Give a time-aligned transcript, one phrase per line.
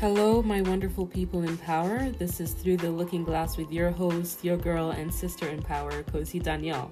[0.00, 2.08] Hello, my wonderful people in power.
[2.18, 6.02] This is Through the Looking Glass with your host, your girl, and sister in power,
[6.04, 6.90] Kosi Danielle.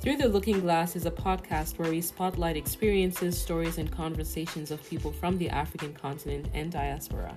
[0.00, 4.82] Through the Looking Glass is a podcast where we spotlight experiences, stories, and conversations of
[4.88, 7.36] people from the African continent and diaspora.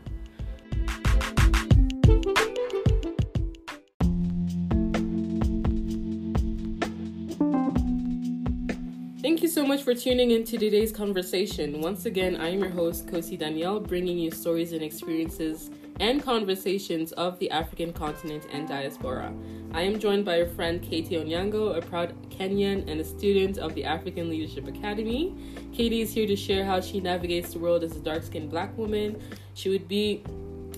[9.72, 11.80] Much for tuning in to today's conversation.
[11.80, 15.70] Once again, I am your host, Kosi Danielle, bringing you stories and experiences
[16.02, 19.34] and conversations of the African continent and diaspora.
[19.72, 23.74] I am joined by a friend, Katy Onyango, a proud Kenyan and a student of
[23.74, 25.34] the African Leadership Academy.
[25.72, 28.78] Katy is here to share how she navigates the world as a dark skinned black
[28.78, 29.24] woman.
[29.54, 30.22] She would be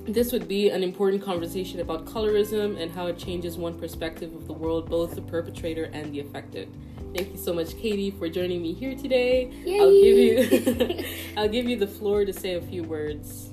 [0.06, 4.48] this would be an important conversation about colorism and how it changes one perspective of
[4.48, 6.70] the world, both the perpetrator and the affected.
[7.16, 9.46] Thank you so much, Katy, for joining me here today.
[9.64, 9.80] Yay.
[9.80, 11.06] I'll give you
[11.38, 13.50] I'll give you the floor to say a few words.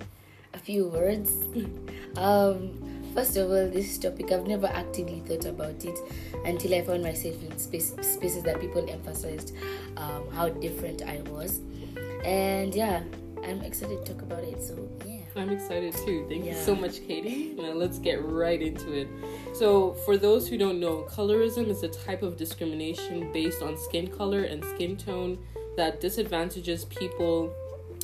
[0.54, 1.30] A few words.
[2.16, 2.80] Um,
[3.14, 5.98] first of all, this topic I've never actively thought about it
[6.44, 9.54] until I found myself in space, spaces that people emphasized
[9.96, 11.60] um, how different I was,
[12.24, 13.02] and yeah,
[13.44, 14.60] I'm excited to talk about it.
[14.62, 14.88] So.
[15.36, 16.26] I'm excited too.
[16.28, 17.54] Thank you so much, Katy.
[17.56, 19.08] Now let's get right into it.
[19.52, 24.08] So, for those who don't know, colorism is a type of discrimination based on skin
[24.08, 25.38] color and skin tone
[25.76, 27.52] that disadvantages people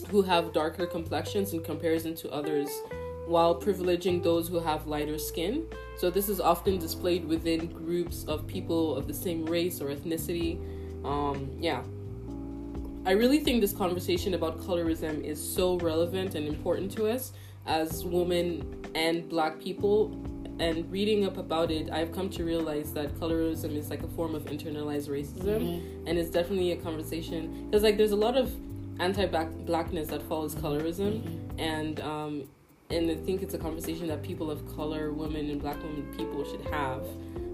[0.08, 2.68] who have darker complexions in comparison to others
[3.26, 5.66] while privileging those who have lighter skin.
[5.96, 10.58] So, this is often displayed within groups of people of the same race or ethnicity.
[11.04, 11.82] Um, yeah,
[13.06, 17.32] I really think this conversation about colorism is so relevant and important to us
[17.64, 20.10] as women and black people.
[20.58, 24.34] And reading up about it, I've come to realize that colorism is like a form
[24.34, 28.52] of internalized racism, and it's definitely a conversation because like there's a lot of
[28.98, 31.22] anti-blackness that follows colorism,
[31.58, 32.48] and um,
[32.90, 36.44] and I think it's a conversation that people of color, women and black women people
[36.44, 37.06] should have.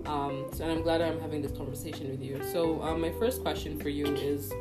[0.06, 2.40] Um, so and I'm glad I'm having this conversation with you.
[2.52, 4.52] So um, my first question for you is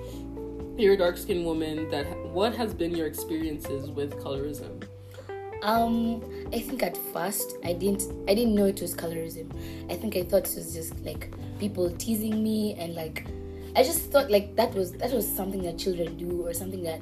[0.81, 4.83] you're a dark skinned woman that what has been your experiences with colorism
[5.61, 9.47] Um, I think at first I didn't I didn't know it was colorism.
[9.91, 13.27] I think I thought it was just like people teasing me and like
[13.75, 17.01] I just thought like that was that was something that children do or something that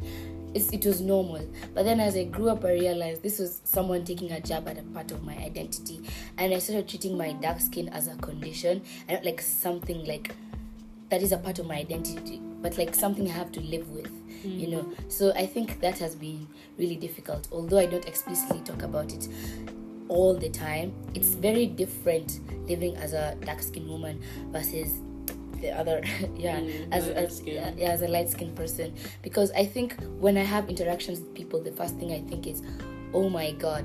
[0.53, 1.47] it was normal.
[1.73, 4.77] But then as I grew up, I realized this was someone taking a jab at
[4.77, 6.01] a part of my identity,
[6.37, 10.35] and I started treating my dark skin as a condition and like something like
[11.09, 14.11] that is a part of my identity, but like something I have to live with,
[14.43, 14.85] you know.
[15.07, 16.47] So I think that has been
[16.77, 17.47] really difficult.
[17.51, 19.27] Although I don't explicitly talk about it
[20.07, 24.21] all the time, it's very different living as a dark skinned woman
[24.51, 24.99] versus
[25.61, 26.01] the other
[26.37, 30.37] yeah Mm, as, as yeah, yeah, as a light skinned person because i think when
[30.37, 32.61] i have interactions with people the first thing i think is
[33.13, 33.83] oh my god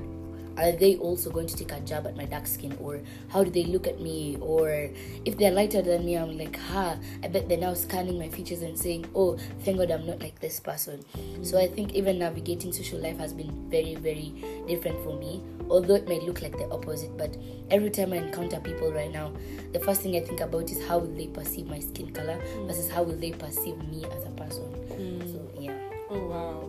[0.57, 2.77] are they also going to take a jab at my dark skin?
[2.81, 4.37] Or how do they look at me?
[4.41, 4.89] Or
[5.25, 8.61] if they're lighter than me i'm like ha i bet they're now scanning my features
[8.61, 11.03] and saying oh thank god i'm not like this person.
[11.43, 14.33] So i think even navigating social life has been very very
[14.67, 17.17] different for me although it may look like the opposite.
[17.17, 17.35] But
[17.71, 19.31] every time i encounter people right now
[19.73, 22.89] the first thing i think about is how will they perceive my skin color versus
[22.89, 24.63] how will they perceive me as a person.
[24.63, 25.21] Hmm.
[25.31, 25.77] So yeah.
[26.09, 26.64] Oh wow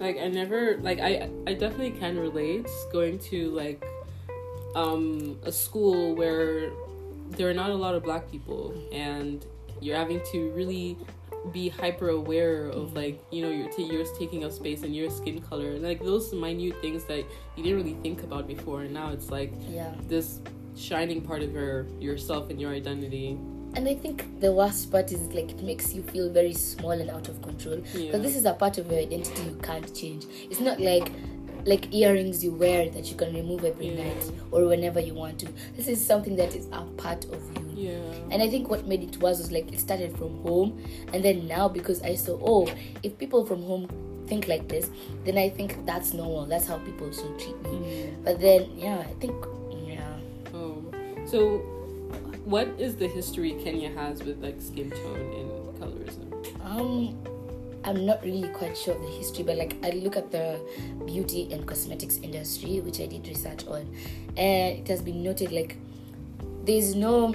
[0.00, 3.84] like i never like i i definitely can relate going to like
[4.74, 6.70] um a school where
[7.30, 9.46] there are not a lot of black people and
[9.80, 10.96] you're having to really
[11.52, 15.40] be hyper aware of like you know you're, t- taking up space and your skin
[15.40, 17.24] color and like those minute things that
[17.56, 19.92] you didn't really think about before and now it's like yeah.
[20.06, 20.40] this
[20.76, 23.38] shining part of your yourself and your identity
[23.74, 27.10] and i think the worst part is like it makes you feel very small and
[27.10, 28.16] out of control because Yeah.
[28.18, 31.10] this is a part of your identity you can't change it's not like
[31.66, 34.04] like earrings you wear that you can remove every Yeah.
[34.04, 37.88] night or whenever you want to this is something that is a part of you
[37.90, 40.80] yeah and I think what made it worse was like it started from home,
[41.12, 43.88] and then now because I saw, oh, if people from home
[44.28, 44.88] think like this,
[45.24, 46.46] then I think that's normal.
[46.46, 47.70] That's how people should treat me.
[47.70, 48.24] Mm.
[48.24, 49.34] But then, yeah, I think,
[49.84, 50.16] yeah.
[50.54, 50.80] Oh,
[51.26, 51.60] so
[52.44, 56.64] what is the history Kenya has with like skin tone and colorism?
[56.64, 57.16] Um,
[57.84, 60.60] I'm not really quite sure of the history, but like I look at the
[61.06, 63.88] beauty and cosmetics industry, which I did research on,
[64.36, 65.76] and it has been noted like
[66.64, 67.34] there's no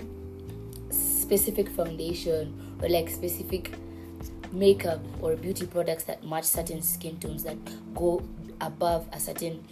[0.89, 3.73] specific foundation or like specific
[4.51, 7.57] makeup or beauty products that match certain skin tones that
[7.95, 8.23] go
[8.61, 9.63] above a certain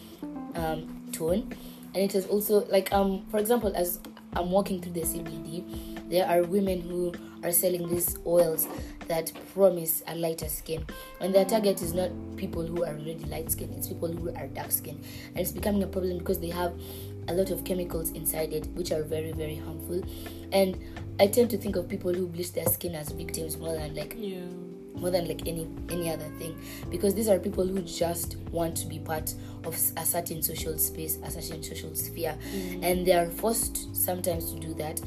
[0.56, 1.53] um, tone
[1.94, 4.00] and it is also like um for example as
[4.35, 7.12] i'm walking through the cbd there are women who
[7.44, 8.68] are selling these oils
[9.07, 10.85] that promise a lighter skin.
[11.19, 14.47] And their target is not people who are already light skinned, it's people who are
[14.47, 15.03] dark skinned.
[15.30, 16.74] And it's becoming a problem because they have
[17.27, 20.03] a lot of chemicals inside it, which are very, very harmful.
[20.51, 20.77] And
[21.19, 24.15] I tend to think of people who bleach their skin as victims more than like
[24.18, 24.73] Yeah.
[24.95, 26.60] More than like any any other thing.
[26.90, 29.34] Because these are people who just want to be part
[29.66, 32.38] of a certain social space a certain social sphere.
[32.54, 32.84] Mm.
[32.84, 35.01] And they are forced sometimes to do that.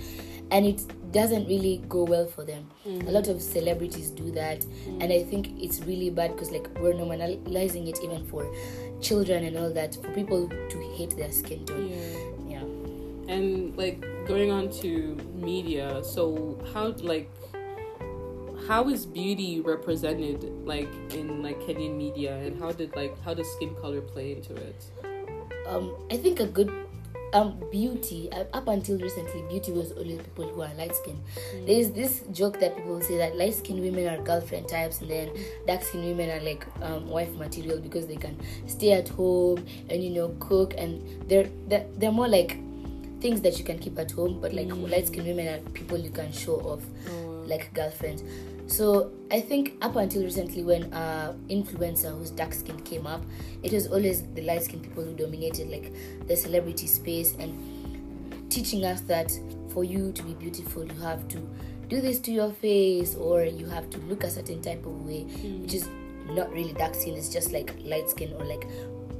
[0.50, 2.68] And it doesn't really go well for them.
[2.86, 3.08] Mm.
[3.08, 4.60] A lot of celebrities do that.
[4.60, 5.02] Mm.
[5.02, 8.46] And i think it's really bad because like we're normalizing it even for
[9.00, 11.88] children and all that for people to hate their skin tone.
[12.48, 12.58] Yeah.
[12.58, 13.34] yeah.
[13.34, 17.30] And like going on to media, so how like
[18.66, 23.50] how is beauty represented like in like Kenyan media and how did like how does
[23.54, 24.84] skin color play into it?
[25.68, 26.70] um, I think a good
[27.32, 31.20] um, beauty uh, up until recently, beauty was only people who are light skinned.
[31.66, 35.10] There is this joke that people say that light skinned women are girlfriend types, and
[35.10, 35.30] then
[35.66, 40.02] dark skinned women are like um, wife material because they can stay at home and
[40.02, 42.58] you know cook, and they're they're, they're more like
[43.20, 44.40] things that you can keep at home.
[44.40, 48.22] But like light skinned women are people you can show off Oh, like girlfriends.
[48.66, 53.22] So I think up until recently, when uh influencer who's dark skinned came up,
[53.62, 55.92] it was always the light skinned people who dominated like
[56.26, 59.30] the celebrity space and teaching us that
[59.72, 61.38] for you to be beautiful, you have to
[61.88, 65.22] do this to your face or you have to look a certain type of way,
[65.60, 65.88] which is
[66.30, 67.14] not really dark skin.
[67.14, 68.66] It's just like light skin or like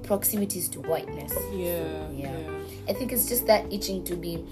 [0.02, 1.32] proximities to whiteness.
[1.52, 2.30] yeah, Yeah.
[2.38, 2.50] yeah.
[2.88, 4.44] I think it's just that itching to be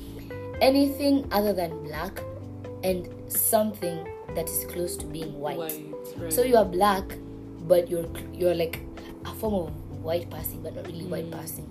[0.60, 2.20] anything other than black
[2.84, 5.58] and something that is close to being white.
[6.16, 6.32] right.
[6.32, 7.04] So you are black,
[7.66, 8.80] but you're you're like
[9.24, 9.70] a form of
[10.02, 11.68] white passing, but not really white passing.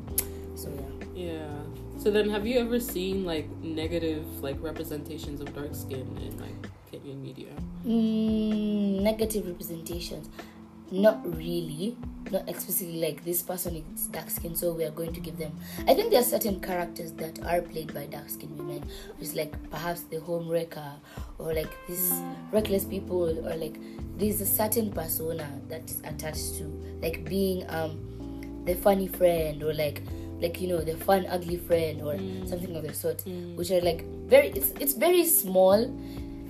[0.56, 1.34] So yeah.
[1.34, 1.50] Yeah.
[1.98, 6.68] So then, have you ever seen like negative like representations of dark skin in like
[6.92, 7.54] Kenyan media?
[7.86, 10.30] Mm, negative representations.
[10.92, 11.98] Not really.
[12.32, 15.52] Not explicitly like this person is dark skinned, so we are going to give them.
[15.88, 18.82] I think there are certain characters that are played by dark skinned women,
[19.18, 20.94] which is like perhaps the home wrecker,
[21.38, 22.36] or like these mm.
[22.52, 23.78] reckless people, or like
[24.18, 26.64] there's a certain persona that is attached to
[27.02, 28.00] like being um
[28.66, 30.02] the funny friend, or like
[30.40, 32.48] like you know the fun ugly friend, or mm.
[32.48, 33.56] something of the sort, mm.
[33.56, 34.48] which are like very.
[34.50, 35.86] It's it's very small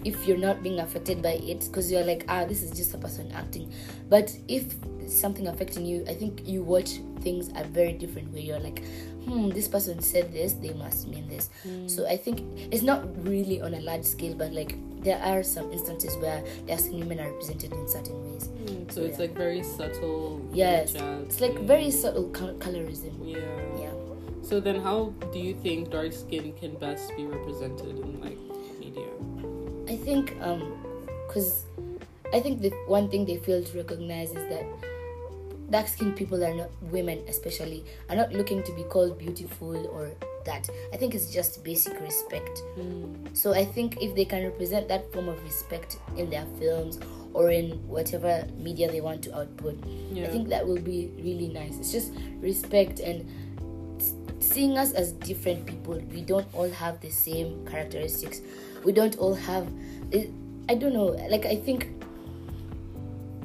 [0.05, 2.97] if you're not being affected by it because you're like ah this is just a
[2.97, 3.71] person acting
[4.09, 4.75] but if
[5.07, 8.83] something affecting you i think you watch things a very different way you're like
[9.25, 11.49] hmm this person said this they must mean this
[11.87, 12.41] so i think
[12.71, 16.81] it's not really on a large scale but like there are some instances where dark
[16.89, 18.49] women are represented in certain ways
[18.93, 19.25] So it's yeah.
[19.25, 20.39] like very subtle.
[20.53, 23.39] yes it's like very subtle col- colorism Yeah.
[23.79, 23.91] yeah
[24.43, 28.37] So then, how do you think dark skin can best be represented in like?
[29.93, 30.73] I think um
[31.27, 31.65] because
[32.33, 34.65] I think the one thing they fail to recognize is that
[35.69, 40.09] dark skinned people are not women especially are not looking to be called beautiful or
[40.45, 40.67] that.
[40.91, 42.63] I think it's just basic respect.
[43.33, 46.99] So I think if they can represent that form of respect in their films
[47.33, 49.77] or in whatever media they want to output,
[50.11, 50.25] Yeah.
[50.25, 51.77] I think that will be really nice.
[51.79, 52.11] It's just
[52.41, 53.25] respect and
[54.43, 56.01] seeing us as different people.
[56.11, 58.41] We don't all have the same characteristics.
[58.83, 59.67] We don't all have.
[60.11, 60.27] Eh,
[60.69, 61.15] I don't know.
[61.29, 61.87] Like I think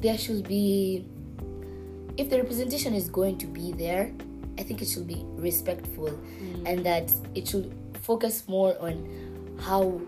[0.01, 1.05] there should be.
[2.17, 4.11] If the representation is going to be there,
[4.57, 6.63] I think it should be respectful, mm.
[6.65, 9.07] and that it should focus more on
[9.61, 10.01] how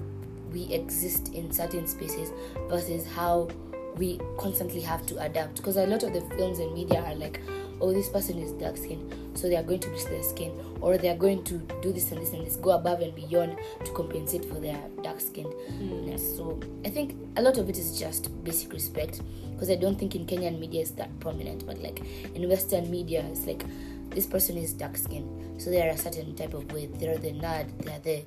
[0.51, 2.31] we exist in certain spaces
[2.67, 3.47] versus how
[3.95, 5.57] we constantly have to adapt.
[5.57, 7.39] Because a lot of the films and media are like,
[7.81, 10.97] oh, this person is dark skinned, so they are going to bleach their skin, or
[10.97, 13.91] they are going to do this and this and this, go above and beyond to
[13.91, 16.21] compensate for their dark skinnedness.
[16.21, 16.37] Hmm.
[16.37, 19.21] So I think a lot of it is just basic respect.
[19.53, 22.01] Because I don't think in Kenyan media it's that prominent, but like
[22.33, 23.63] in Western media, it's like
[24.09, 26.87] this person is dark skinned, so they are a certain type of way.
[26.87, 28.25] They're the nerd, they're the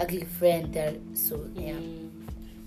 [0.00, 0.74] ugly friend.
[0.74, 1.74] They're so yeah.
[1.74, 2.08] Hmm.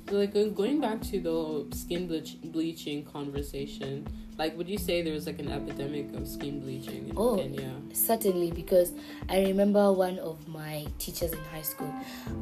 [0.10, 4.08] So like going back to the skin bleach- bleaching conversation,
[4.38, 7.38] like would you say there was like an epidemic of skin bleaching in Oh.
[7.38, 7.72] Kenya?
[7.94, 8.94] Certainly, because
[9.30, 11.94] I remember one of my teachers in high school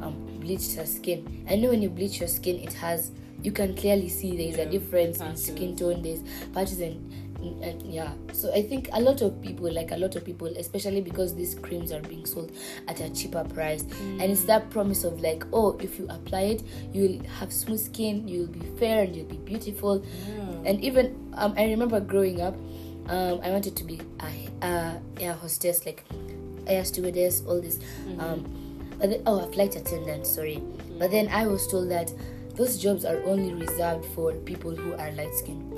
[0.02, 1.46] um, bleached her skin.
[1.48, 3.12] I know when you bleach your skin, it has
[3.42, 6.02] you can clearly see there's Yeah, a difference in skin tone.
[6.02, 6.22] There's
[6.52, 8.12] patches and yeah.
[8.32, 11.54] So I think a lot of people, like a lot of people, especially because these
[11.54, 12.52] creams are being sold
[12.88, 16.62] at a cheaper price, and it's that promise of like, oh, if you apply it,
[16.92, 20.04] you'll have smooth skin, you'll be fair, and you'll be beautiful.
[20.28, 20.70] Yeah.
[20.70, 22.54] And even um, I remember growing up,
[23.08, 26.04] um, I wanted to be a, a air hostess, like
[26.66, 27.78] air stewardess, all this.
[28.18, 28.44] Um,
[28.98, 30.26] but then, oh, a flight attendant.
[30.26, 30.62] Sorry,
[30.98, 32.12] but then I was told that
[32.56, 35.75] those jobs are only reserved for people who are light skinned.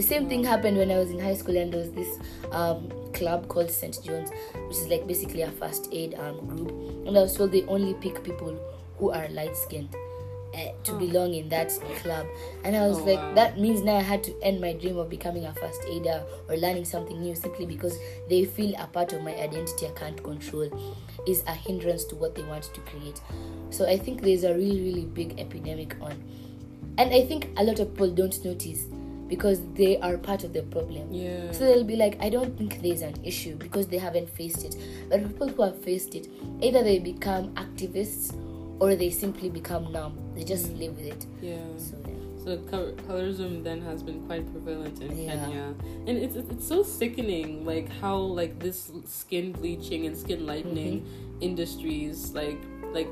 [0.00, 2.18] The same thing happened when I was in high school, and there was this
[2.52, 4.02] um, club called St.
[4.02, 4.30] John's,
[4.66, 6.70] which is like basically a first aid um, group.
[7.06, 8.58] And I was told they only pick people
[8.96, 9.94] who are light skinned
[10.54, 10.98] uh, to Oh.
[10.98, 11.68] belong in that
[12.00, 12.24] club.
[12.64, 13.34] And I was Oh, like, wow.
[13.34, 16.56] that means now I had to end my dream of becoming a first aider or
[16.56, 17.98] learning something new simply because
[18.30, 20.70] they feel a part of my identity I can't control
[21.26, 23.20] is a hindrance to what they want to create.
[23.68, 26.12] So I think there's a really, really big epidemic on.
[26.96, 28.86] And I think a lot of people don't notice
[29.30, 31.10] because they are part of the problem.
[31.10, 31.50] Yeah.
[31.52, 34.76] So they'll be like, I don't think there's an issue because they haven't faced it.
[35.08, 36.28] But people who have faced it,
[36.60, 38.34] either they become activists
[38.80, 40.18] or they simply become numb.
[40.34, 41.26] They just live with it.
[41.40, 41.58] yeah.
[41.78, 42.14] So yeah.
[42.44, 45.36] So co- colorism then has been quite prevalent in Yeah.
[45.36, 45.74] Kenya,
[46.06, 51.02] and it's it's it's so sickening, like how like this skin bleaching and skin lightening
[51.02, 51.42] Mm-hmm.
[51.48, 52.58] industries, like
[52.96, 53.08] like,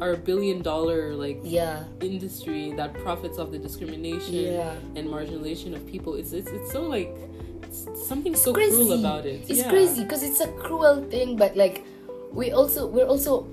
[0.00, 1.84] are a billion dollar like Yeah.
[2.00, 4.74] industry that profits off the discrimination Yeah.
[4.96, 6.14] and marginalization of people.
[6.14, 7.14] It's it's it's so like
[7.62, 8.74] it's something so crazy.
[8.76, 9.42] cruel about it.
[9.48, 9.68] It's Yeah.
[9.70, 11.84] crazy because it's a cruel thing, but like
[12.32, 13.46] we also we're also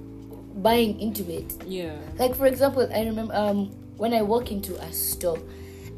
[0.61, 1.53] buying into it.
[1.67, 1.95] Yeah.
[2.17, 5.39] Like for example, I remember um when I walk into a store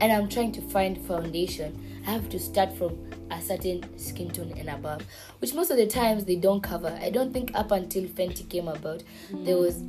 [0.02, 1.78] and I'm trying to find foundation,
[2.08, 2.98] I have to start from
[3.30, 5.02] a certain skin tone and above,
[5.40, 6.98] which most of the times they don't cover.
[7.02, 9.04] I don't think up until Fenty came about,
[9.46, 9.84] there was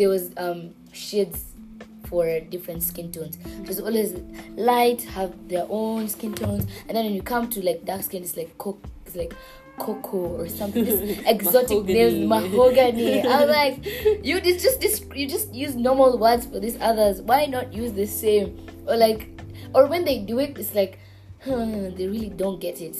[0.00, 1.44] there was um shades
[2.08, 3.36] for different skin tones.
[3.64, 4.14] There's always
[4.56, 8.22] light have their own skin tones, and then when you come to like dark skin,
[8.22, 9.34] it's like coke, it's like
[9.78, 10.84] cocoa or something.
[10.84, 13.22] This exotic names, mahogany.
[13.28, 13.84] I'm like,
[14.24, 17.20] you just just this you just use normal words for these others.
[17.20, 18.56] Why not use the same?
[18.88, 19.28] Or like,
[19.74, 20.98] or when they do it, it's like,
[21.44, 22.96] huh, they really don't get it.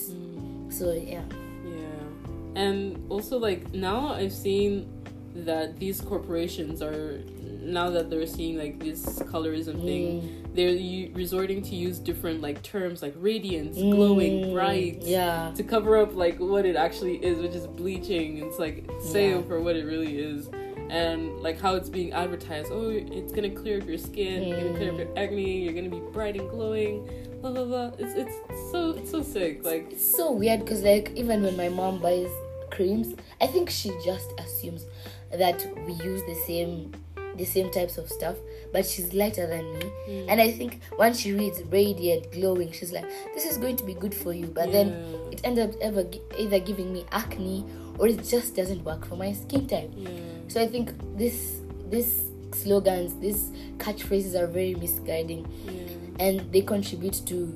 [0.68, 1.24] So yeah,
[1.64, 2.60] Yeah.
[2.60, 4.99] And also like now I've seen
[5.34, 7.20] that these corporations are
[7.62, 12.62] now that they're seeing like this colorism thing, they're u- resorting to use different like
[12.62, 17.38] terms like radiance, glowing, Mm, bright, yeah, to cover up like what it actually is,
[17.38, 18.38] which is bleaching.
[18.38, 19.42] It's like say Yeah.
[19.42, 20.48] for what it really is.
[20.88, 22.68] And like how it's being advertised.
[22.72, 24.48] Oh, it's gonna clear up your skin.
[24.48, 25.62] You're gonna clear up your acne.
[25.62, 27.08] You're gonna be bright and glowing.
[27.40, 27.90] Blah blah blah.
[27.98, 29.64] It's it's so it's so sick.
[29.64, 32.28] Like it's so weird because like even when my mom buys
[32.70, 34.86] creams, I think she just assumes
[35.32, 36.92] that we use the same
[37.36, 38.34] the same types of stuff,
[38.72, 39.80] but she's lighter than me.
[40.08, 40.26] Mm.
[40.28, 43.94] And I think once she reads radiant, glowing, she's like, "This is going to be
[43.94, 44.88] good for you." But then
[45.30, 46.04] it ends up ever
[46.38, 47.64] either giving me acne
[47.98, 49.90] or it just doesn't work for my skin type.
[49.96, 50.08] yeah.
[50.48, 56.26] So I think this this slogans, these catchphrases are very misguiding Yeah.
[56.26, 57.54] and they contribute to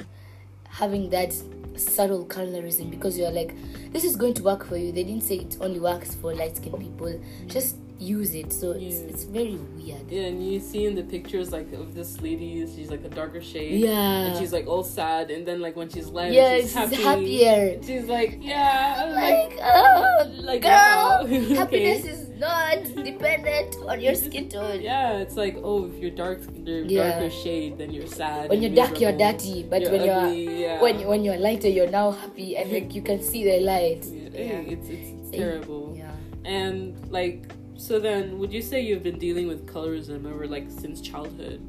[0.68, 1.34] having that
[1.76, 3.54] subtle colorism because you're like,
[3.92, 4.92] this is going to work for you.
[4.92, 7.20] They didn't say it only works for light skinned people.
[7.46, 8.52] Just use it.
[8.52, 9.08] So it's, Yeah.
[9.10, 10.10] it's very weird.
[10.10, 13.40] Yeah, and you see in the pictures like of this lady, she's like a darker
[13.40, 13.80] shade.
[13.80, 14.26] Yeah.
[14.26, 16.96] And she's like all sad, and then like when she's lighter, yeah, she's she's happy.
[17.02, 17.82] happier.
[17.82, 21.20] She's like, yeah, like, Like, oh, like, girl, wow.
[21.24, 21.54] Okay.
[21.54, 24.80] happiness is not dependent on your skin tone.
[24.82, 27.10] yeah, it's like, oh, if you're dark, you're Yeah.
[27.20, 28.50] darker shade, then you're sad.
[28.50, 30.80] When you're dark, you're dirty, but You're when you're yeah.
[30.82, 34.04] when when you're lighter, you're now happy, and like you can see the light.
[34.04, 34.72] yeah, Yeah.
[34.74, 35.94] it's, it's, it's terrible.
[35.96, 36.10] Yeah.
[36.44, 37.48] And like,
[37.84, 41.60] so then, would you say you've been dealing with colorism ever like since childhood?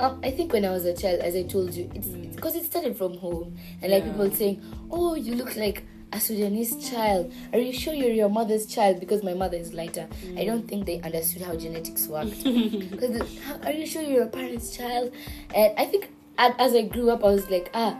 [0.00, 2.64] Um, I think when I was a child, as I told you, it's because it
[2.64, 4.10] started from home, and like Yeah.
[4.10, 4.60] people saying,
[4.90, 7.30] "Oh, you look like a Sudanese child.
[7.52, 10.08] Are you sure you're your mother's child?" Because my mother is lighter.
[10.36, 12.42] I don't think they understood how genetics worked.
[12.90, 13.22] Because
[13.64, 15.12] are you sure you're your parents' child?
[15.54, 17.96] And I think as I grew up, I was like, ah,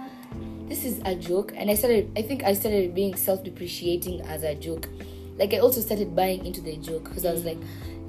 [0.69, 2.11] this is a joke, and I started.
[2.17, 4.89] I think I started being self-depreciating as a joke.
[5.39, 7.59] Like I also started buying into the joke because I was like,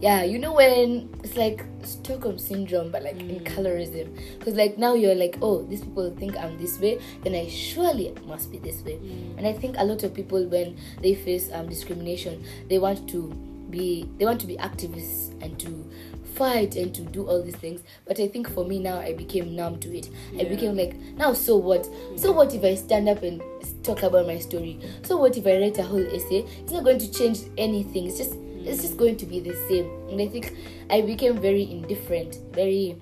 [0.03, 4.13] yeah, you know when it's like Stockholm syndrome, but like in colorism.
[4.37, 8.13] Because like now you're like, oh, these people think I'm this way, then I surely
[8.25, 8.99] must be this way.
[9.37, 13.29] And I think a lot of people when they face um, discrimination, they want to
[13.69, 15.89] be they want to be activists and to
[16.35, 17.81] fight and to do all these things.
[18.05, 20.09] But I think for me now, I became numb to it.
[20.39, 21.87] I became like, now so what?
[22.15, 23.41] So what if I stand up and
[23.83, 24.79] talk about my story?
[25.03, 26.45] So what if I write a whole essay?
[26.61, 28.07] It's not going to change anything.
[28.07, 28.35] It's just
[28.65, 29.89] it's just going to be the same.
[30.09, 30.55] And I think
[30.89, 32.39] I became very indifferent.
[32.53, 32.97] Very,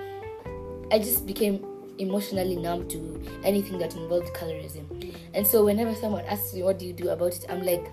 [0.92, 1.66] I just became
[2.00, 5.14] emotionally numb to anything that involved colorism.
[5.34, 7.86] And so whenever someone asks me what do you do about it, I'm like,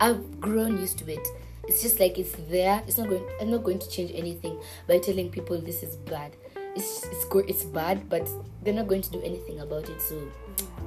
[0.00, 1.26] I've grown used to it.
[1.68, 2.82] It's just like it's there.
[2.86, 3.24] It's not going.
[3.40, 6.34] I'm not going to change anything by telling people this is bad.
[6.74, 8.28] It's it's go, it's bad, but
[8.62, 10.00] they're not going to do anything about it.
[10.00, 10.16] So,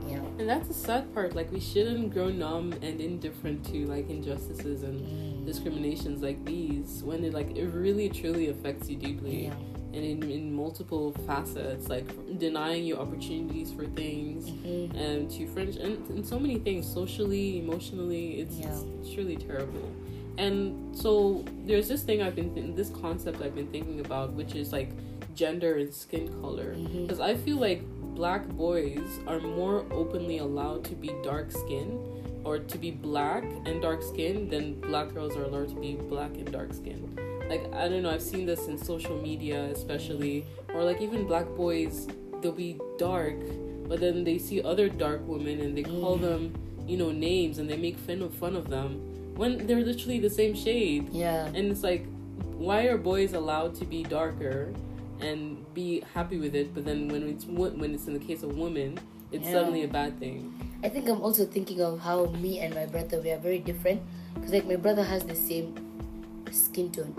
[0.08, 0.18] yeah.
[0.40, 1.36] And that's the sad part.
[1.36, 7.24] Like we shouldn't grow numb and indifferent to like injustices and discriminations like these when
[7.24, 9.46] it like it really truly affects you deeply.
[9.46, 9.54] Yeah.
[9.94, 12.08] and in, in multiple facets, like
[12.40, 14.96] denying you opportunities for things Mhm.
[14.96, 18.40] and to friends and, and so many things socially, emotionally.
[18.40, 18.72] It's, Yeah.
[19.02, 19.84] it's, really terrible.
[20.38, 24.56] And so there's this thing I've been th- this concept I've been thinking about, which
[24.56, 24.92] is like
[25.36, 27.84] gender and skin color, because I feel like
[28.16, 32.00] black boys are more openly allowed to be dark skinned
[32.44, 36.32] or to be black and dark skinned than black girls are allowed to be black
[36.36, 37.20] and dark skinned.
[37.50, 41.46] Like I don't know, I've seen this in social media especially, or like even black
[41.56, 42.08] boys,
[42.42, 43.36] they'll be dark,
[43.88, 46.22] but then they see other dark women and they call Mm.
[46.22, 46.54] them,
[46.88, 49.00] you know, names and they make fun of fun of them
[49.36, 51.10] when they're literally the same shade.
[51.12, 51.46] Yeah.
[51.46, 52.06] And it's like,
[52.58, 54.74] why are boys allowed to be darker
[55.20, 58.58] and be happy with it, but then when it's when it's in the case of
[58.58, 59.00] women,
[59.32, 59.52] it's Yeah.
[59.52, 60.54] suddenly a bad thing.
[60.84, 64.02] I think I'm also thinking of how me and my brother we are very different
[64.34, 65.76] because like my brother has the same
[66.52, 67.16] skin tone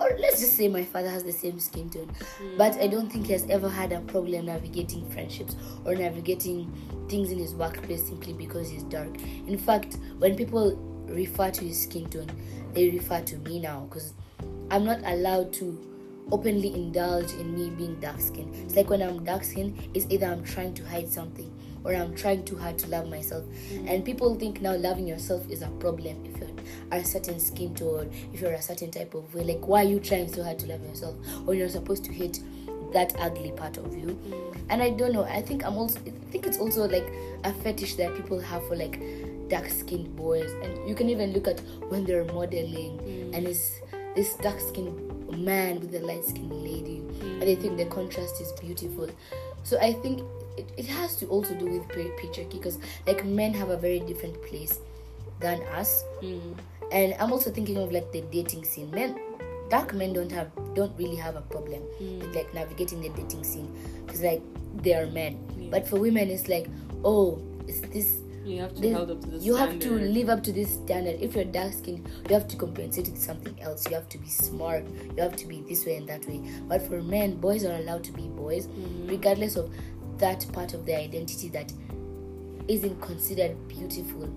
[0.00, 2.08] or let's just say my father has the same skin tone
[2.38, 2.56] hmm.
[2.56, 6.72] but I don't think he has ever had a problem navigating friendships or navigating
[7.08, 9.14] things in his workplace simply because he's dark
[9.46, 12.30] in fact when people refer to his skin tone
[12.74, 14.12] they refer to me now because
[14.70, 15.86] I'm not allowed to
[16.30, 18.54] openly indulge in me being dark skinned.
[18.54, 21.52] It's like when I'm dark skinned, it's either I'm trying to hide something
[21.82, 23.44] or I'm trying too hard to love myself.
[23.72, 23.90] Mm.
[23.90, 26.50] And people think now loving yourself is a problem if you're
[26.92, 29.42] a certain skin tone, if you're a certain type of way.
[29.42, 32.40] Like, why are you trying so hard to love yourself when you're supposed to hate
[32.92, 34.06] that ugly part of you?
[34.28, 34.56] Mm.
[34.68, 35.24] And I don't know.
[35.24, 35.98] I think I'm also.
[36.00, 37.10] I think it's also like
[37.42, 39.00] a fetish that people have for like
[39.50, 42.98] dark skinned boys, and you can even look at when they're modeling,
[43.34, 43.80] and it's
[44.16, 44.94] this dark skinned
[45.36, 49.08] man with a light skinned lady, and they think the contrast is beautiful.
[49.62, 50.20] So I think
[50.56, 54.00] it, it has to also do with pa- patriarchy because like men have a very
[54.00, 54.78] different place
[55.40, 56.56] than us, Mm.
[56.92, 58.90] and I'm also thinking of like the dating scene.
[58.90, 59.18] Men,
[59.70, 63.68] dark men don't have don't really have a problem with like navigating the dating scene
[64.06, 64.42] because like
[64.82, 65.38] they are men.
[65.58, 65.68] Yeah.
[65.70, 66.68] But for women, it's like
[67.04, 70.52] oh, it's this You have to This- up to you have to live up to
[70.52, 71.20] this standard.
[71.20, 73.86] If you're dark skinned, you have to compensate with something else.
[73.88, 74.84] You have to be smart.
[75.16, 76.40] You have to be this way and that way.
[76.68, 79.08] But for men, boys are allowed to be boys, Mm-hmm.
[79.08, 79.70] regardless of
[80.18, 81.72] that part of their identity that
[82.68, 84.28] isn't considered beautiful.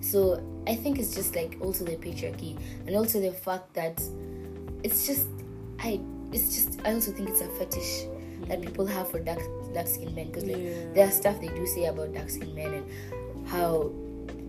[0.00, 4.00] So I think it's just like also the patriarchy and also the fact that
[4.82, 5.28] it's just
[5.78, 6.00] I
[6.32, 8.06] it's just I also think it's a fetish
[8.46, 9.40] that people have for dark
[9.74, 10.92] dark skinned men because like Yeah.
[10.94, 13.90] there are stuff they do say about dark skinned men and how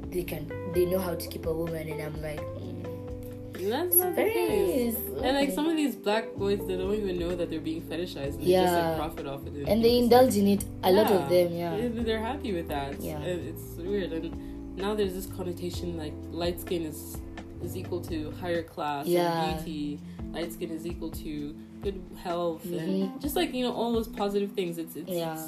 [0.10, 4.16] they can they know how to keep a woman and I'm like mm, That's not
[4.16, 4.96] the case.
[5.22, 8.36] And like some of these black boys, they don't even know that they're being fetishized.
[8.36, 8.90] And they just Yeah.
[8.90, 9.68] like profit off of it.
[9.68, 13.02] and they indulge in it a lot of them yeah They- They're happy with that.
[13.02, 13.20] Yeah.
[13.20, 14.14] It's weird.
[14.14, 17.18] And now there's this connotation like light skin is
[17.62, 19.28] is equal to higher class Yeah.
[19.50, 20.00] and beauty.
[20.32, 22.80] Light skin is equal to good health Mhm.
[22.80, 24.78] and just like you know all those positive things.
[24.78, 25.48] It's it's Yeah.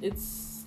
[0.00, 0.64] it's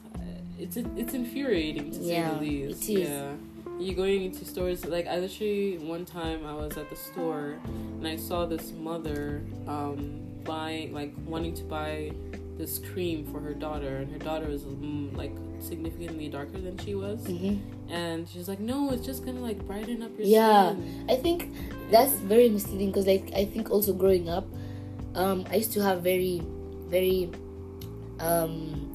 [0.58, 2.90] it's it's, it's infuriating to say the least.
[2.90, 3.10] it is.
[3.10, 3.32] Yeah.
[3.80, 7.56] you're going into stores like I literally one time I was at the store
[8.00, 12.12] and I saw this mother um, buying like wanting to buy
[12.58, 16.96] this cream for her daughter and her daughter was mm, like significantly darker than she
[16.96, 17.56] was hmm
[17.90, 20.72] and she's like no it's just gonna like brighten up your Yeah.
[20.72, 21.52] skin I think
[21.92, 24.48] that's very misleading because like I think also growing up
[25.16, 26.42] um I used to have very
[26.88, 27.32] very
[28.20, 28.92] um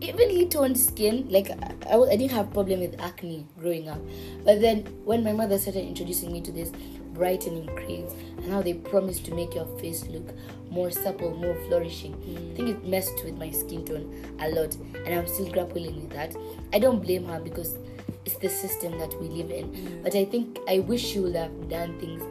[0.00, 4.00] evenly toned skin like I, I, I didn't have problem with acne growing up.
[4.44, 6.70] But then when my mother started introducing me to this
[7.14, 10.28] brightening creams and how they promise to make your face look
[10.70, 12.14] more supple more flourishing
[12.52, 14.74] i think it messed with my skin tone a lot.
[15.04, 16.36] And i'm still grappling with that.
[16.72, 17.76] I don't blame her because
[18.24, 20.00] it's the system that we live in.
[20.02, 22.22] But i think i wish she would have done things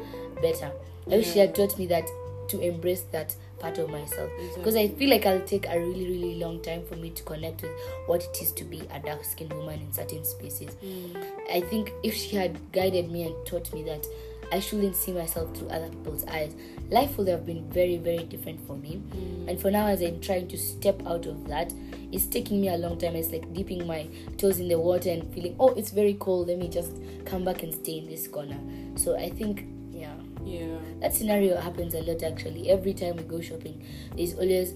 [0.42, 0.72] better.
[1.08, 2.08] I wish she had taught me that
[2.50, 6.36] to embrace that part of myself because I feel like I'll take a really really
[6.36, 7.72] long time for me to connect with
[8.06, 10.76] what it is to be a dark skinned woman in certain spaces.
[10.76, 11.24] Mm.
[11.52, 14.06] I think if she had guided me and taught me that
[14.52, 16.56] I shouldn't see myself through other people's eyes,
[16.90, 19.02] life would have been very very different for me.
[19.16, 19.50] Mm.
[19.50, 21.74] And for now, as I'm trying to step out of that,
[22.12, 23.16] it's taking me a long time.
[23.16, 24.08] It's like dipping my
[24.38, 26.48] toes in the water and feeling, oh, it's very cold.
[26.48, 26.92] Let me just
[27.26, 28.58] come back and stay in this corner.
[28.96, 29.66] So I think,
[30.48, 30.60] yeah.
[30.60, 32.72] Yeah that scenario happens a lot actually.
[32.72, 33.84] Every time we go shopping
[34.16, 34.74] there's always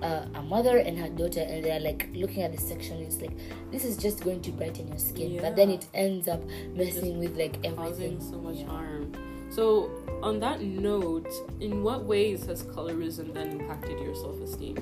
[0.00, 2.98] uh, a mother and her daughter and they're like looking at the section.
[3.02, 3.36] It's like
[3.70, 5.38] this is just going to brighten your skin.
[5.42, 6.40] But then it ends up
[6.74, 8.18] messing with like everything.
[8.18, 8.66] causing so much Yeah.
[8.68, 9.12] harm.
[9.50, 9.90] So
[10.22, 11.28] on that note
[11.60, 14.76] in what ways has colorism then impacted your self-esteem?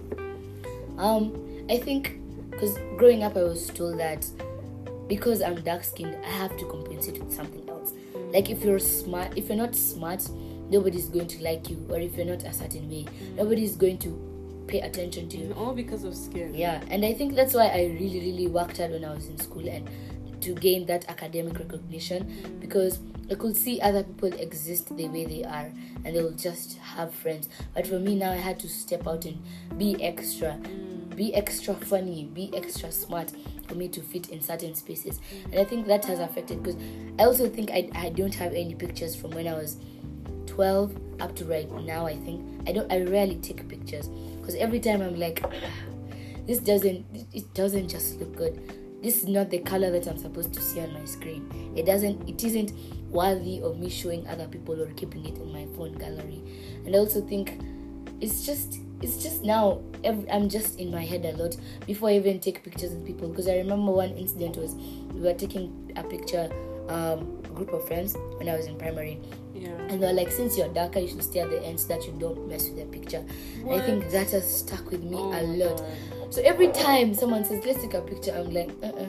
[0.98, 1.32] Um
[1.68, 2.20] i think
[2.50, 4.24] because growing up i was told that
[5.08, 7.65] because i'm dark skinned i have to compensate with something
[8.36, 10.22] like if you're smart if you're not smart
[10.68, 14.64] nobody's going to like you, or if you're not a certain way, nobody's going to
[14.66, 15.44] pay attention to you.
[15.44, 16.54] And all because of skin.
[16.54, 19.38] Yeah, and I think that's why I really, really worked hard when I was in
[19.38, 19.88] school and
[20.40, 25.44] to gain that academic recognition because I could see other people exist the way they
[25.44, 25.72] are
[26.04, 27.48] and they'll just have friends.
[27.74, 29.42] But for me now, I had to step out and
[29.78, 30.58] be extra,
[31.16, 33.32] be extra funny, be extra smart
[33.66, 35.20] for me to fit in certain spaces.
[35.44, 36.80] And I think that has affected because
[37.18, 39.78] I also think I, I don't have any pictures from when I was
[40.46, 42.06] 12 up to right now.
[42.06, 45.42] I think I don't, I rarely take pictures because every time I'm like,
[46.46, 50.52] this doesn't, it doesn't just look good this is not the color that I'm supposed
[50.54, 51.72] to see on my screen.
[51.76, 52.72] It doesn't it isn't
[53.10, 56.42] worthy of me showing other people or keeping it in my phone gallery.
[56.84, 57.60] And I also think
[58.20, 61.56] it's just it's just now every, I'm just in my head a lot
[61.86, 64.74] before I even take pictures with people because I remember one incident was
[65.12, 66.50] we were taking a picture
[66.88, 69.18] um group of friends when I was in primary
[69.54, 69.70] Yeah.
[69.88, 72.12] and they're like since you're darker you should stay at the end so that you
[72.18, 73.24] don't mess with the picture
[73.70, 76.34] I think that has stuck with me Oh a lot God.
[76.34, 79.06] so every time someone says, "Let's take a picture," I'm like, "Uh-uh,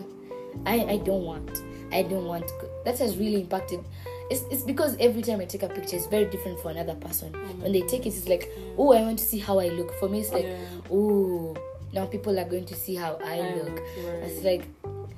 [0.65, 1.61] I I don't want.
[1.91, 2.45] I don't want."
[2.85, 3.81] That has really impacted.
[4.29, 7.31] It's, it's because every time I take a picture, it's very different for another person.
[7.61, 10.09] When they take it, it's like, "Oh, I want to see how I look." For
[10.09, 10.57] me, it's like, Yeah.
[10.91, 11.55] "Oh,
[11.93, 14.23] now people are going to see how I I look." look, right.
[14.23, 14.63] It's like,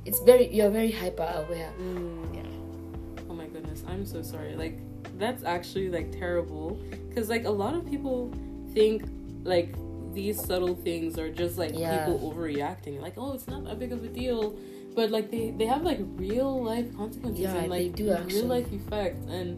[0.06, 1.72] it's very you're very hyper aware.
[1.82, 2.36] Mm.
[2.36, 3.26] Yeah.
[3.30, 4.56] Oh my goodness, I'm so sorry.
[4.56, 4.78] Like
[5.18, 8.32] that's actually like terrible because like a lot of people
[8.74, 9.04] think
[9.44, 9.74] like
[10.14, 12.06] these subtle things are just like Yeah.
[12.06, 13.02] people overreacting.
[13.02, 14.56] Like oh, it's not that big of a deal,
[15.00, 18.34] but like they they have like real life consequences Yeah, and they like do, actually.
[18.36, 19.50] real life effects and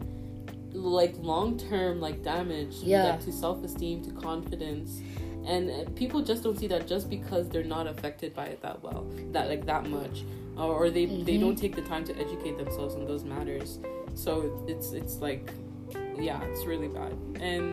[0.72, 3.06] like long term like damage Yeah.
[3.10, 5.00] like, to self esteem to confidence.
[5.44, 8.80] And uh, people just don't see that just because they're not affected by it that
[8.84, 9.02] well,
[9.32, 10.22] that like that much,
[10.56, 11.40] or, or they they Mhm.
[11.44, 13.80] don't take the time to educate themselves on those matters.
[14.14, 14.30] So
[14.68, 15.44] it's it's like,
[16.28, 17.14] yeah, it's really bad.
[17.40, 17.66] And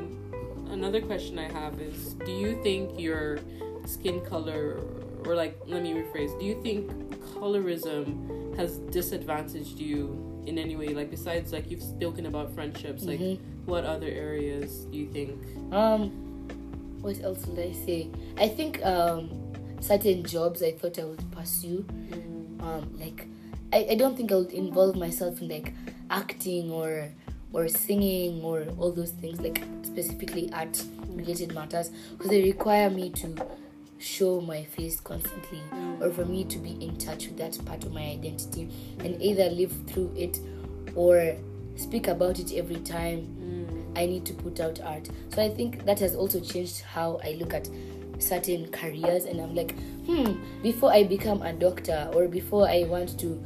[0.72, 3.38] another question I have is, do you think your
[3.86, 4.64] skin color,
[5.26, 6.84] or like, let me rephrase, do you think
[7.40, 10.90] colorism has disadvantaged you in any way?
[10.90, 13.40] Like besides, like you've spoken about friendships, like Mhm.
[13.66, 15.32] what other areas do you think?
[15.74, 16.10] Um,
[17.02, 18.10] what else would I say?
[18.38, 19.30] I think um,
[19.80, 21.86] certain jobs I thought I would pursue.
[22.62, 23.26] um like
[23.72, 25.72] I, I don't think I would involve myself in like
[26.10, 27.08] acting or
[27.54, 30.76] or singing or all those things like specifically art
[31.16, 33.28] related matters because they require me to
[34.00, 35.62] show my face constantly
[36.02, 39.50] or for me to be in touch with that part of my identity and either
[39.50, 40.40] live through it
[40.96, 41.36] or
[41.76, 43.36] speak about it every time
[43.96, 45.10] I need to put out art.
[45.30, 47.70] So I think that has also changed how I look at
[48.20, 53.20] certain careers, and I'm like, hmm, before I become a doctor or before I want
[53.20, 53.44] to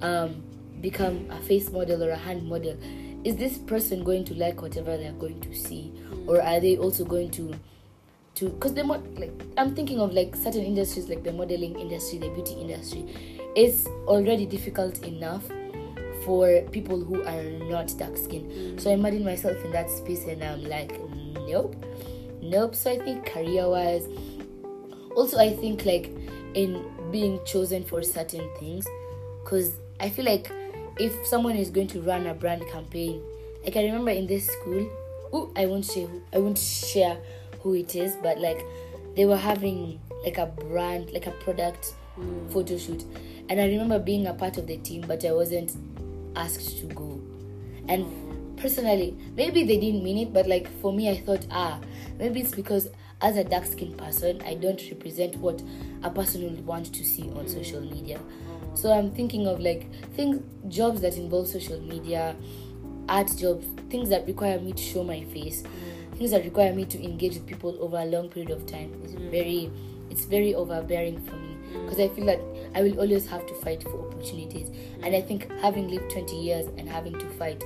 [0.00, 0.42] um,
[0.80, 2.76] become a face model or a hand model,
[3.24, 5.92] is this person going to like whatever they're going to see,
[6.26, 7.54] or are they also going to
[8.34, 12.18] to because the mo- like I'm thinking of like certain industries like the modeling industry,
[12.18, 13.06] the beauty industry,
[13.56, 15.44] is already difficult enough
[16.24, 18.50] for people who are not dark skinned.
[18.50, 18.80] Mm.
[18.80, 20.98] So I imagine myself in that space and I'm like,
[21.46, 21.74] nope,
[22.40, 22.74] nope.
[22.74, 24.06] So I think career wise,
[25.16, 26.10] also I think like
[26.54, 28.86] in being chosen for certain things,
[29.42, 30.50] because I feel like
[30.98, 33.22] if someone is going to run a brand campaign,
[33.64, 34.88] like I remember in this school,
[35.34, 37.18] ooh, I won't share, I won't share
[37.62, 38.64] who it is, but like
[39.16, 42.52] they were having like a brand, like a product mm.
[42.52, 43.04] photo shoot,
[43.48, 45.76] and I remember being a part of the team, but I wasn't
[46.36, 47.20] asked to go.
[47.88, 51.80] And personally, maybe they didn't mean it, but like for me, I thought, ah,
[52.18, 52.88] maybe it's because
[53.20, 55.62] as a dark skinned person, I don't represent what
[56.02, 57.50] a person would want to see on mm.
[57.50, 58.20] social media.
[58.74, 62.34] So I'm thinking of like things, jobs that involve social media,
[63.08, 66.01] art jobs, things that require me to show my face, mm.
[66.16, 68.92] Things that require me to engage with people over a long period of time.
[69.04, 69.30] It's mm.
[69.30, 69.70] very,
[70.10, 71.84] it's very overbearing for me mm.
[71.84, 72.40] because I feel that
[72.74, 74.68] I will always have to fight for opportunities.
[75.02, 75.28] And I mm.
[75.28, 77.62] think having lived 20 years and having to fight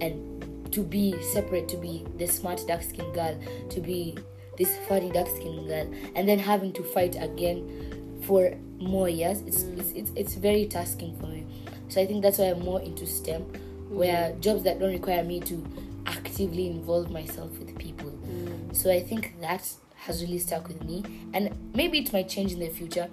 [0.00, 3.38] and to be separate, to be the smart dark skinned girl,
[3.70, 4.16] to be
[4.58, 9.62] this funny dark skinned girl, and then having to fight again for more years, it's,
[9.62, 11.46] it's, it's, it's very tasking for me.
[11.88, 13.42] So I think that's why I'm more into STEM,
[13.88, 15.64] where jobs that don't require me to
[16.06, 18.10] actively involve myself with people.
[18.10, 18.74] Mm.
[18.74, 22.60] So I think that has really stuck with me, and maybe it might change in
[22.60, 23.08] the future,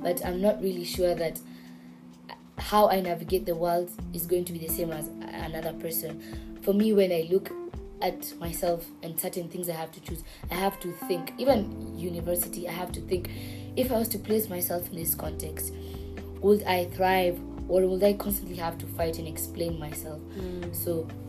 [0.00, 1.40] but I'm not really sure that
[2.58, 6.58] how I navigate the world is going to be the same as another person.
[6.62, 7.50] For me, when I look
[8.00, 12.68] at myself and certain things I have to choose, I have to think, even university,
[12.68, 13.30] I have to think
[13.76, 15.72] if I was to place myself in this context,
[16.40, 20.20] would I thrive or would I constantly have to fight and explain myself?
[20.36, 20.74] Mm.
[20.74, 21.23] So, yeah.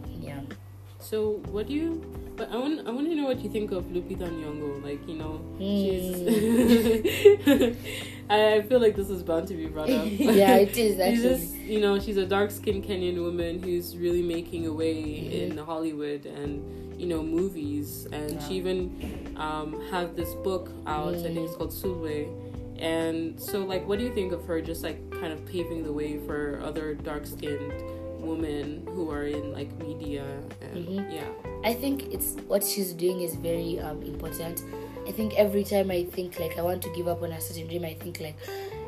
[1.10, 2.02] So what do you?
[2.36, 4.84] But I want I want to know what you think of Lupita Nyong'o.
[4.84, 7.76] Like you know, she's.
[8.30, 10.06] I feel like this is bound to be brought up.
[10.10, 11.30] yeah, it is she's actually.
[11.30, 15.52] just you know she's a dark skinned Kenyan woman who's really making a way Mhm.
[15.52, 16.64] in Hollywood and
[17.00, 18.48] you know movies and Yeah.
[18.48, 21.46] she even um, had this book out I think Mm.
[21.46, 22.28] it's called Sulwe
[22.80, 25.94] and so like what do you think of her just like kind of paving the
[25.94, 27.72] way for other dark skinned
[28.26, 30.26] women who are in like media
[30.62, 31.14] and Mhm.
[31.14, 31.30] yeah
[31.64, 34.62] I think it's what she's doing is very um, important.
[35.08, 37.66] I think every time I think like I want to give up on a certain
[37.68, 38.36] dream, I think like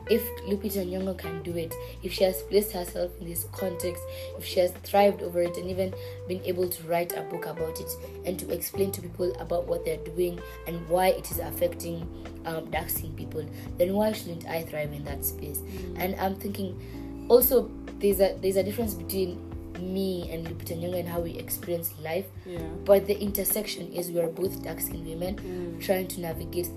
[0.10, 1.74] if Lupita Nyong'o can do it,
[2.04, 4.02] if she has placed herself in this context,
[4.38, 5.92] if she has thrived over it, and even
[6.28, 7.90] been able to write a book about it
[8.26, 12.08] and to explain to people about what they're doing and why it is affecting
[12.46, 13.44] um, dark skinned people,
[13.78, 15.62] then why shouldn't I thrive in that space?
[15.98, 16.80] And I'm thinking
[17.30, 19.40] also there's a there's a difference between
[19.80, 24.20] me and Lupita Nyong'o and how we experience life yeah but the intersection is we
[24.20, 25.80] are both dark skinned women Mm.
[25.84, 26.70] trying to navigate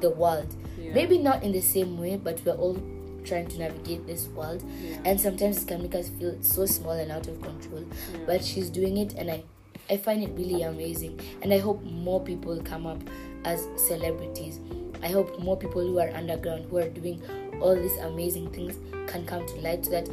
[0.00, 0.46] the world.
[0.78, 2.76] yeah Maybe not in the same way, but we're all
[3.24, 4.62] trying to navigate this world.
[4.80, 4.98] yeah.
[5.06, 7.82] And sometimes it can make us feel so small and out of control.
[8.12, 8.18] yeah.
[8.26, 9.42] But she's doing it, and I,
[9.90, 11.18] I find it really amazing.
[11.42, 13.00] And I hope more people come up
[13.44, 14.60] as celebrities.
[15.02, 17.20] I hope more people who are underground, who are doing
[17.60, 20.08] all these amazing things, can come to light so that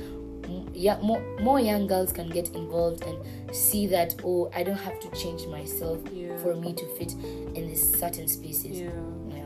[0.73, 4.99] yeah, more, more young girls can get involved and see that, oh, I don't have
[4.99, 6.35] to change myself Yeah.
[6.37, 8.79] for me to fit in these certain spaces.
[8.81, 8.89] yeah
[9.29, 9.45] Yeah.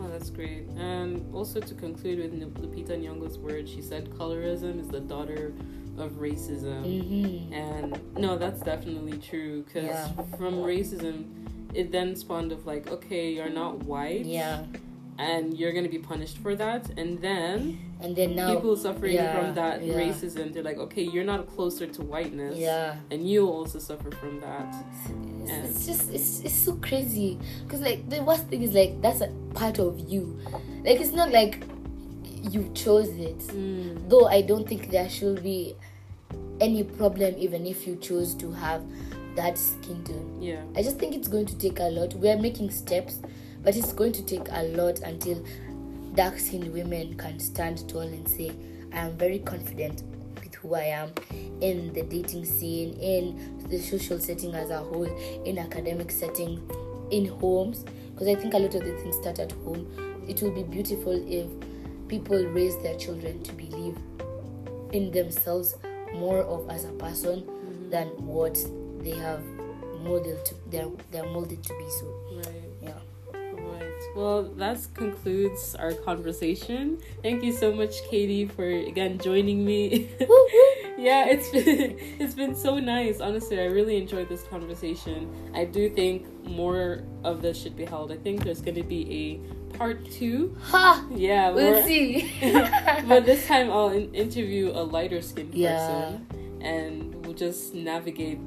[0.00, 0.68] Oh, that's great.
[0.76, 5.52] And also to conclude with Lu- Lupita Nyong'o's words, she said colorism is the daughter
[5.98, 6.84] of racism.
[6.84, 7.52] Mm-hmm.
[7.54, 10.08] And no, that's definitely true because Yeah.
[10.36, 11.24] from racism,
[11.74, 14.64] it then spawned of like, okay, you're not white, Yeah.
[15.18, 16.90] And you're gonna be punished for that.
[16.98, 19.94] And then And then now, people suffering yeah, from that yeah.
[19.94, 22.96] racism, they're like, okay, you're not closer to whiteness, yeah.
[23.10, 24.74] and you'll also suffer from that.
[25.42, 29.00] It's, And- it's just it's, it's so crazy because like the worst thing is like
[29.00, 30.38] that's a part of you
[30.84, 31.62] like it's not like
[32.42, 35.74] you chose it Mm, though i don't think there should be
[36.60, 38.82] any problem even if you chose to have
[39.34, 42.70] that skin tone yeah, i just think it's going to take a lot we're making
[42.70, 43.18] steps
[43.66, 45.44] but it's going to take a lot until
[46.14, 48.52] dark skinned women can stand tall and say
[48.94, 50.04] i am very confident
[50.40, 51.10] with who i am
[51.60, 55.12] in the dating scene in the social setting as a whole
[55.44, 56.62] in academic setting
[57.10, 59.84] in homes because i think a lot of the things start at home
[60.28, 61.48] it will be beautiful if
[62.08, 63.98] people raise their children to believe
[64.92, 65.74] in themselves
[66.14, 67.90] more of as a person mm-hmm.
[67.90, 68.56] than what
[69.00, 69.44] they have
[70.04, 72.25] modeled to they're they're molded to be so right.
[72.25, 72.25] yeah Right.
[74.16, 76.98] Well, that concludes our conversation.
[77.22, 80.08] Thank you so much, Katy, for again joining me.
[80.96, 83.20] yeah, it's been it's been so nice.
[83.20, 85.28] Honestly, I really enjoyed this conversation.
[85.54, 88.10] I do think more of this should be held.
[88.10, 90.56] I think there's going to be a part two.
[90.62, 92.32] ha Yeah, we'll see
[93.06, 95.76] but this time I'll in- interview a lighter skinned Yeah.
[95.76, 96.26] person,
[96.62, 98.40] and we'll just navigate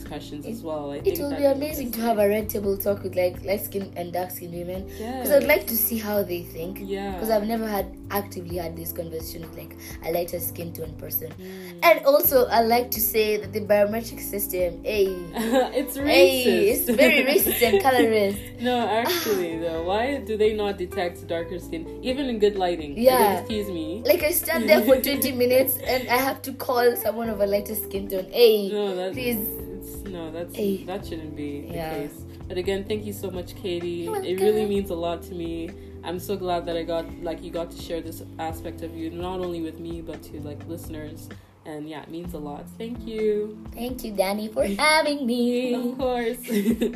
[0.00, 0.92] these questions as well.
[0.92, 3.92] I it will be amazing to have a red table talk with like light skin
[3.96, 7.12] and dark skin women because i'd like to see how they think Yeah.
[7.12, 11.30] because i've never had actively had this conversation with like a lighter skin tone person
[11.40, 11.78] Mm.
[11.82, 15.06] and also i like to say that the biometric system hey
[15.80, 16.06] it's racist.
[16.06, 21.58] hey it's very racist and colorist No, actually, though, why do they not detect darker
[21.58, 22.92] skin, even in good lighting?
[22.98, 23.38] Yeah.
[23.40, 24.02] Excuse me.
[24.04, 27.46] like i stand there for 20 minutes and i have to call someone of a
[27.46, 29.40] lighter skin tone hey No, please
[30.10, 30.54] no, that's
[30.86, 31.94] that shouldn't be the Yeah.
[31.94, 32.24] case.
[32.48, 34.06] But again, thank you so much, Katy.
[34.08, 35.70] It really means a lot to me.
[36.02, 39.10] I'm so glad that I got like you got to share this aspect of you,
[39.10, 41.28] not only with me but to like listeners.
[41.66, 42.64] And yeah, it means a lot.
[42.78, 43.58] Thank you.
[43.74, 46.38] thank you danny for having me Of course.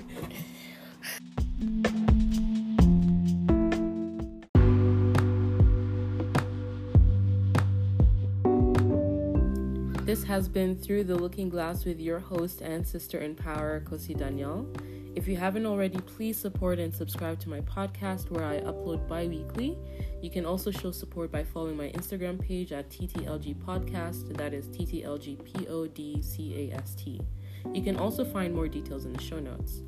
[10.15, 14.17] This has been Through the Looking Glass with your host and sister in power, Kosi
[14.17, 14.65] Danielle.
[15.17, 19.27] If you haven't already, please support and subscribe to my podcast where I upload bi
[19.27, 19.77] weekly.
[20.23, 24.69] You can also show support by following my Instagram page at TTLG Podcast, that is
[24.69, 27.21] TTLG P O D C A S T.
[27.73, 29.83] You can also find more details in the show notes.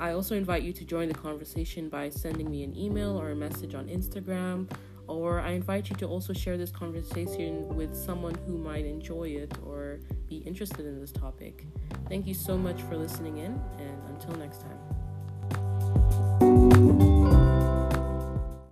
[0.00, 3.36] I also invite you to join the conversation by sending me an email or a
[3.36, 4.68] message on Instagram,
[5.10, 9.52] or I invite you to also share this conversation with someone who might enjoy it
[9.66, 11.66] or be interested in this topic.
[12.08, 16.69] Thank you so much for listening in, and until next time.